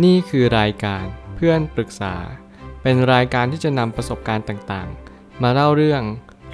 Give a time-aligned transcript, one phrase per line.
[0.00, 1.04] นี่คือรายการ
[1.36, 2.14] เพื่อนปรึกษา
[2.82, 6.02] เป็นรายการที่จะนำประสบการณ์ต่างๆ มาเล่าเรื่อง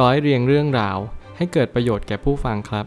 [0.00, 0.98] ร้อยเรียงเรื่องราว
[1.36, 2.86] ให้เกิดประโยชน์แก่ผู้ฟังครับ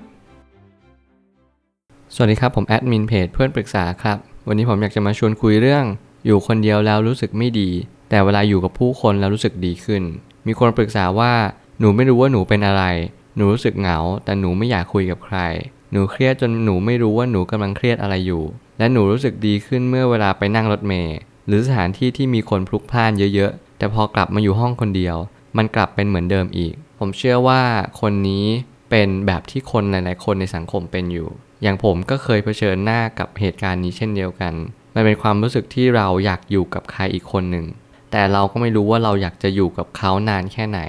[2.13, 4.17] สวัสดีครับผมแอดมินเพจเพื่อนปรึกษาครับ
[4.47, 5.85] วันนี้ผมอยากจะมาชวนคุยเรื่อง
[6.25, 7.69] อยู่คนเดียวแล้วรู้สึกไม่ดี
[8.09, 10.03] แต่เวลาอยู่กับผู้คนแล้วรู้สึกดีขึ้น
[10.47, 11.33] มีคนปรึกษาว่า
[11.79, 12.83] หนูไม่รู้ว่าหนูเป็นอะไร
[13.35, 15.37] หนูรู้สึกเหงา แต่หนูไม่อยากคุยกับใคร
[15.91, 18.43] หนูเครียดจนหนูไม่รู้ว่าหนูกำลังเครียดอะไรอยู่
[18.77, 21.17] และหนูรู้สึกดีขึ้นเมื่อเวลาไปนั่งรถเมล์
[21.47, 25.15] หรือสถานที่ที่มีคนพลุกพล่านเยอะๆ แต่พอกลับมาอยู่ห้องคนเดียว
[25.57, 27.61] มันกลับเป็นเหมือนเดิมอีก ผมเชื่อว่า
[28.01, 28.45] คนนี้
[28.89, 31.27] เป็นแบบที่คนหลาย ๆ คนในสังคมเป็นอยู่
[31.61, 34.53] อย่างผมก็เคยเผชิญหน้ากับเหตุการณ์นี้เช่นเดียวกัน
[34.95, 37.65] มันเป็นความรู้สึกที่เราอยากอยู่กับใครอีกคนหนึ่ง
[38.11, 40.79] แต่เราก็ไม่รู้ว่าเราอยากจะอยู่กับเขานานแค่ไหน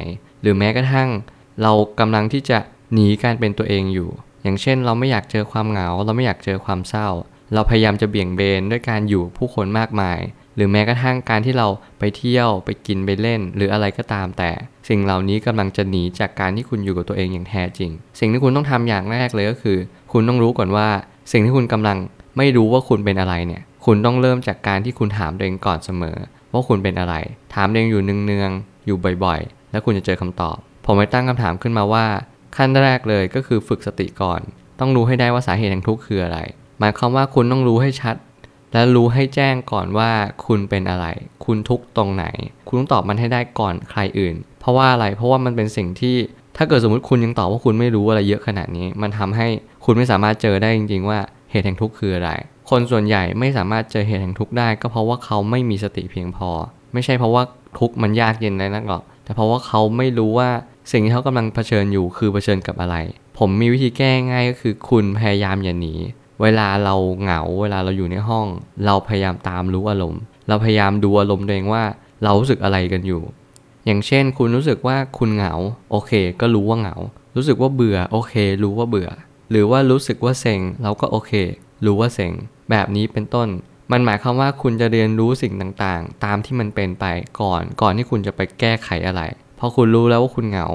[0.41, 1.09] หรือแม้กระทั่ง
[1.63, 2.59] เรากำลังที่จะ
[2.93, 4.11] หนีการเป็นตัวเองอยู่
[4.43, 7.09] อย่างเช่น เราไม่อยากเจอความเหงา เราไม่อยากเจอความเศร้า
[7.55, 10.21] เราพยายามจะเบี่ยงเบนด้วยการอยู่ผู้คนมากมาย
[10.57, 14.51] หรือแม้กระทั่งการที่เราไปเที่ยวไปกินไปเล่น หรืออะไรก็ตามแต่
[14.89, 19.79] สิ่งเหล่านี้กำลังจะหนีจากการที่คุณอยู่กับตัวเองอย่างแท้จริง สิ่งที่คุณต้องทำอย่างแรกเลยก็คือ
[20.13, 20.89] คุณต้องรู้ก่อนว่า
[21.33, 21.99] สิ่งที่คุณกำลัง
[22.37, 26.17] ไม่รู้ว่าคุณเป็นอะไรเนี่ย คุณต้องเริ่มจากการที่คุณถามตัวเองก่อนเสมอ
[26.53, 27.15] ว่าคุณเป็นอะไร
[27.55, 32.07] ถามตัวเองอยู่เนืองๆอยู่บ่อยๆ แล้วคุณจะเจอคำตอบ ผมไปตั้งคำถามขึ้นมาว่า
[32.57, 34.41] ขั้นแรกเลยก็คือฝึกสติก่อน
[34.81, 36.39] ต้องรู้ให้ได้ว่าสาเหตุแห่งทุกข์คืออะไร
[36.81, 38.17] หมายความว่าคุณต้องรู้ให้ชัด
[38.73, 40.11] และรู้ให้แจ้งก่อนว่า
[40.47, 41.07] คุณเป็นอะไร
[41.45, 42.25] คุณทุกข์ตรงไหน
[42.67, 46.17] คุณต้องตอบมันให้ได้ก่อนใครอื่น เพราะว่าอะไรเพราะว่ามันเป็นสิ่งที่
[46.57, 49.47] ถ้าเกิดสมมติคุณยังตอบว่าคุณไม่รู้อะไรเยอะขนาดนี้ มันทำให้
[49.85, 51.19] คุณไม่สามารถเจอได้จริง ๆ ว่า
[51.51, 52.31] เหตุแห่งทุกข์คืออะไร
[52.71, 56.51] คนส่วนใหญ่ไม่สามารถเจอเหตุแห่งทุกข์ได้ ก็เพราะว่าเขาไม่มีสติเพียงพอ
[56.93, 57.43] ไม่ใช่เพราะว่า
[57.79, 60.51] ทุกข์มันยากเย็นอะไรนักหรอก แต่เพราะว่าเขาไม่รู้ว่า
[60.91, 62.97] สิ่งที่เขากำลังเผชิญอยู่คือเผชิญกับอะไร
[63.39, 65.95] ผมมีวิธีแก้ง่ายก็คือคุณพยายามอย่าหนี
[66.43, 68.47] เวลาเราเหงา เวลาเราอยู่ในห้อง
[68.87, 71.85] เราพยายามตามรู้อารมณ์ เราพยายามดูอารมณ์ตัวเองว่า
[72.25, 73.23] เรารู้สึกอะไรกันอยู่
[73.87, 75.55] อย่างเช่น คุณรู้สึกว่าคุณเหงา
[75.91, 76.97] โอเค ก็รู้ว่าเหงา
[77.37, 79.09] รู้สึกว่าเบื่อ โอเค รู้ว่าเบื่อ
[79.51, 81.33] หรือว่ารู้สึกว่าเซ็ง เราก็โอเค
[81.85, 82.33] รู้ว่าเซ็ง
[82.71, 83.49] แบบนี้เป็นต้น
[83.93, 87.05] มันหมายความว่าคุณจะเรียนรู้สิ่งต่างๆ ตามที่มันเป็นไป
[87.41, 89.23] ก่อน ก่อนที่คุณจะไปแก้ไขอะไร
[89.61, 90.67] พอคุณรู้แล้วว่าคุณเหงา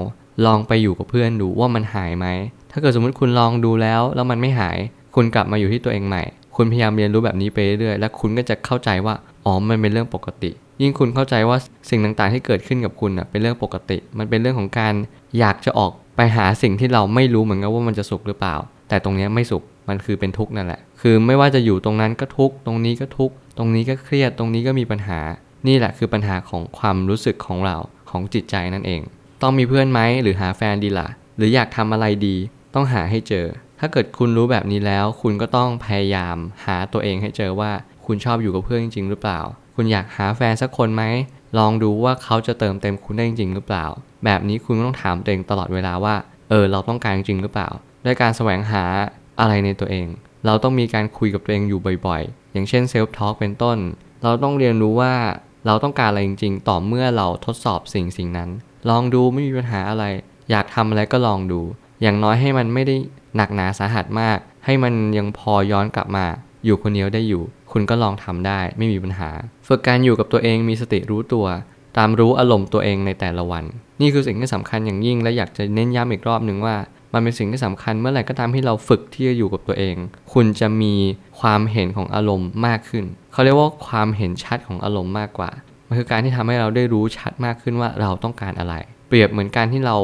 [0.46, 2.26] ลองไปอยู่กับเพื่อนดูว่ามันหายไหม
[2.72, 4.76] ถ้าเกิดสมมติคุณลองดูแล้ว แล้วมันไม่หาย
[5.14, 6.22] คุณกลับมาอยู่ที่ตัวเองใหม่
[6.56, 9.14] คุณพยายามเรียนรู้แบบนี้ไปเรื่อยๆ และคุณก็จะเข้าใจว่า
[9.44, 10.50] อ๋อ มันเป็นเรื่องปกติ
[10.82, 11.58] ยิ่งคุณเข้าใจว่า
[11.90, 14.94] สิ่งต่างๆ ที่เกิดขึ้นกับคุณอะเป็นเรื่องปกติ มันเป็นเรื่องของการ
[15.38, 18.56] อยากจะออกไปหาสิ่งที่เราไม่รู้เหมือนกันว่ามันจะสุขหรือเปล่า
[18.88, 25.20] แต่ตรงนี้ไม่สุข มันคือเป็นทุกข์นั่นแหละ คือไม่ว่าจะอยู่ตรงนั้นก็ทุกข์ ตรงนี้ก็ทุกข์ ตรงนี้ก็เครียด ตรงนี้ก็มีปัญหา
[25.66, 27.76] นี่แหละคือปัญหาของความรู้สึกของเรา
[28.16, 29.02] ของจิตใจนั่นเอง
[29.42, 32.36] ต้องมีเพื่อนไหมหรือหาแฟนดีล่ะ หรืออยากทำอะไรดี
[32.74, 33.46] ต้องหาให้เจอ
[33.80, 37.70] ถ้าเกิดคุณรู้แบบนี้แล้ว คุณก็ต้องพยายามหาตัวเองให้เจอว่า
[38.06, 39.40] คุณชอบอยู่กับเพื่อนจริง ๆ หรือเปล่า
[39.76, 41.04] คุณอยากหาแฟนสักคนไหม
[41.58, 43.86] ลองดูว่าเขาจะเติมเต็มคุณได้จริง ๆ หรือเปล่า
[44.24, 46.14] แบบนี้คุณต้องถามตัวเองตลอดเวลาว่า
[46.50, 47.68] เออ เราต้องการจริงหรือเปล่า
[48.04, 48.84] ด้วยการแสวงหา
[49.40, 50.06] อะไรในตัวเอง
[50.46, 53.78] เราต้องมีการคุยกับตัวเองอยู่บ่อยๆ อย่างเช่น self-talk เป็นต้น
[54.22, 55.14] เราต้องเรียนรู้ว่า
[55.66, 58.50] เราต้องการอะไรจริง ๆ ต่อเมื่อเราทดสอบสิ่งสิ่งนั้น
[58.88, 60.04] ลองดูไม่มีปัญหาอะไร
[60.50, 61.60] อยากทำอะไรก็ลองดู
[62.02, 62.96] อย่างน้อยให้มันไม่ได้
[63.36, 66.26] หนักหนาสาหัสมาก ให้มันยังพอย้อนกลับมา
[66.64, 69.30] อยู่คนเดียวได้อยู่ คุณก็ลองทำได้ไม่มีปัญหา
[69.66, 71.46] ฝึกการอยู่กับตัวเองมีสติรู้ตัว
[71.96, 73.64] ตามรู้อารมณ์ตัวเองในแต่ละวัน
[74.00, 76.76] นี่คือสิ่งที่สำคัญอย่างยิ่งและอยากจะเน้นย้ำอีกรอบหนึ่งว่า
[77.12, 79.96] มันเป็นสิ่งที่สำคัญเมื่อไหร่ก็ตามที่เราฝึกที่จะอยู่กับตัวเอง
[80.32, 80.94] คุณจะมี
[81.40, 85.50] ความเห็นของอารมณ์มากขึ้น เขาเรียกว่าความเห็นชัดของอารมณ์มากกว่า
[85.88, 88.74] มันคือการที่ทำให้เราได้รู้ชัดมากขึ้นว่าเราต้องการอะไร
[89.08, 89.96] เปรียบเหมือนการที่เรา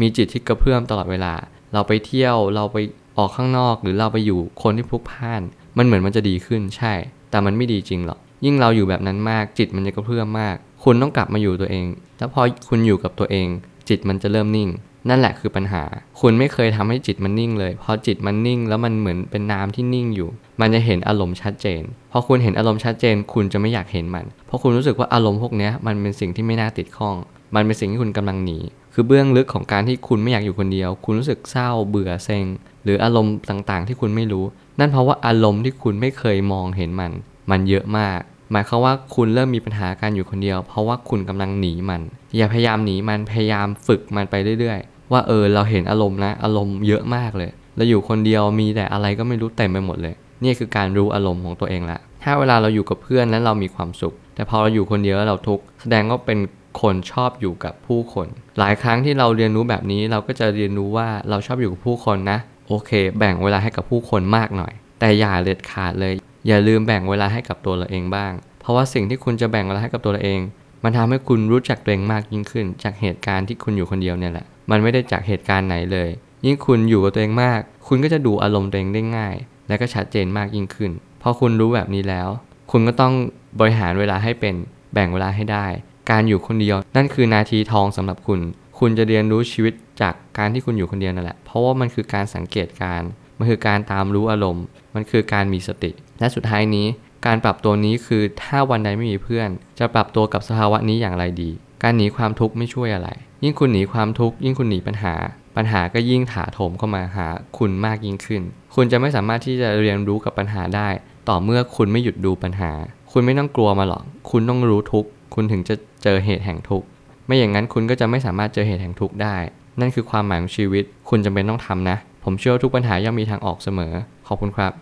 [0.00, 1.34] มีจิตที่กระเพื่อมตลอดเวลา
[1.72, 2.76] เราไปเที่ยวเราไป
[3.18, 5.42] ออกข้างนอก หรือเราไปอยู่คนที่พลุกพล่าน
[5.78, 6.92] มันเหมือนมันจะดีขึ้นใช่
[7.30, 11.86] แต่มันไม่ดีจริงหรอกยิ่งเราอยู่แบบนั้นมากจิตมันจะกระเพื่อมมาก คุณต้องกลับมาอยู่ตัวเอง
[12.18, 13.48] แล้วพอคุณอยู่กับตัวเอง
[13.88, 14.68] จิตมันจะเริ่มนิ่ง
[15.08, 15.82] นั่นแหละคือปัญหา
[16.20, 20.28] คุณไม่เคยทำให้จิตมันนิ่งเลยพอจิตมันนิ่งแล้วมันเหมือนเป็นน้ำที่นิ่งอยู่
[20.60, 21.82] มันจะเห็นอารมณ์ชัดเจน
[22.12, 27.16] พอคุณเห็นอารมณ์ชัดเจน คุณจะไม่อยากเห็นมัน เพราะคุณรู้สึกว่าอารมณ์พวกนี้มันเป็นสิ่งที่ไม่น่าติดข้อง
[27.54, 28.58] มันเป็นสิ่งที่คุณกำลังหนี
[28.94, 32.44] คือเบื้องลึกของการที่คุณไม่อยากอยู่คนเดียว คุณรู้สึกเศร้า เบื่อ เซ็ง
[32.84, 34.44] หรืออารมณ์ต่างๆ ที่คุณไม่รู้
[34.78, 37.12] นั่นเพราะว่าอารมณ์ที่คุณไม่เคยมองเห็นมัน
[37.50, 38.20] มันเยอะมาก
[38.50, 42.00] หมายความว่าคุณเริ่มมีปัญหาการอยู่คนเดียว เพราะว่าคุณกำลังหนีมัน
[42.36, 50.14] อย่าพยายามหนีมันพยายามฝึกมันไปเรื่อยๆ ว่าเออเราเห็นอารมณ์นะ อารมณ์เยอะมากเลยเราอยู่คนเดียวมีแต่อะไรก็ไม่รู้เต็มไปหมดเลย
[50.44, 56.38] นี่คือการรู้อารมณ์ของตัวเองละ ถ้าเวลาเราอยู่กับเพื่อนแล้วเรามีความสุข แต่พอเราอยู่คนเดียวแล้วเราทุกข์แสดงว่าเป็น
[56.80, 58.26] คนชอบอยู่กับผู้คน
[58.58, 62.38] หลายครั้งที่เราเรียนรู้แบบนี้เราก็จะเรียนรู้ว่าเราชอบอยู่กับผู้คนนะ
[62.68, 66.12] โอเค แบ่งเวลาให้กับผู้คนมากหน่อย แต่อย่าเด็ดขาดเลย
[66.48, 70.40] อย่าลืมแบ่งเวลาให้กับตัวเราเองบ้าง เพราะว่าสิ่งที่คุณจะแบ่งเวลาให้กับตัวเราเอง
[70.84, 76.08] มันทำให้คุณรู้จักตัวเองมากยิ่งขึ้น จากเหตุการณ์ที่คุณอยู่คนเดียวเนี่ยแหละ มันไม่ได้จากเหตุการณ์ไหนเลย
[76.46, 79.34] ยิ่งคุณอยู่กับตัวเองมาก คุณก็จะดูอารมณ์ตัวเองได้ง่าย
[79.68, 80.90] และก็ชัดเจนมากยิ่งขึ้น
[81.22, 82.28] พอคุณรู้แบบนี้แล้ว
[82.70, 83.14] คุณก็ต้อง
[83.60, 84.54] บริหารเวลาให้เป็น
[84.94, 85.66] แบ่งเวลาให้ได้
[86.10, 88.40] การอยู่คนเดียว นั่นคือนาทีทองสำหรับคุณ
[88.78, 93.02] คุณจะเรียนรู้ชีวิตจากการที่คุณอยู่คนเดียวนั่นแหละ เพราะว่ามันคือการสังเกตการ
[93.38, 94.64] มันคือการตามรู้อารมณ์
[94.94, 96.86] มันคือการมีสติ และสุดท้ายนี้
[97.26, 99.48] การปรับตัวนี้คือถ้าวันใดไม่มีเพื่อน
[99.78, 101.50] จะปรับตัวกับสภาวะนี้อย่างไรดี
[101.82, 103.08] การหนีความทุกข์ไม่ช่วยอะไร
[103.44, 105.14] ยิ่งคุณหนีความทุกข์ยิ่งคุณหนีปัญหา
[105.56, 107.26] ปัญหาก็ยิ่งถาโถมเข้ามาหา
[107.58, 108.42] คุณมากยิ่งขึ้น
[108.74, 110.88] คุณจะไม่สามารถที่จะเรียนรู้กับปัญหาได้
[111.28, 112.72] ต่อเมื่อคุณไม่หยุดดูปัญหา
[113.12, 116.86] คุณไม่ต้องกลัวมาหรอก คุณต้องรู้ทุกข์คุณถึงจะเจอเหตุแห่งทุกข์
[117.26, 119.36] ไม่อย่างนั้นคุณก็จะไม่สามารถเจอเหตุแห่งทุกข์ได้
[119.80, 123.92] นั่นคือความหมายของชีวิต คุณจำเป็นต้องทำนะ ผมเชื่อว่าทุกปัญหาย่อมมีทางออกเสมอ
[124.26, 124.72] ขอบคุณครับ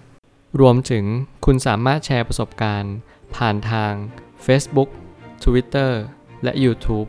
[0.61, 1.05] รวมถึง
[1.47, 2.95] คุณสามารถแชร์ประสบการณ์
[3.37, 3.93] ผ่านทาง
[4.47, 4.89] Facebook
[5.45, 5.91] Twitter
[6.45, 7.09] และ YouTube